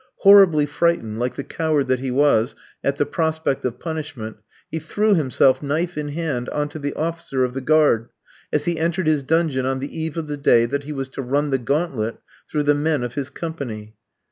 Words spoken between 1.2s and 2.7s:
the coward that he was,